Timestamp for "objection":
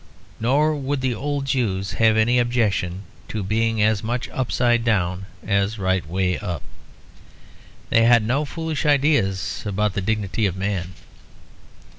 2.39-3.03